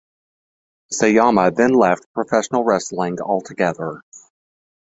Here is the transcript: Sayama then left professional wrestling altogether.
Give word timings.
Sayama 0.91 1.55
then 1.55 1.73
left 1.73 2.11
professional 2.11 2.63
wrestling 2.63 3.21
altogether. 3.21 4.01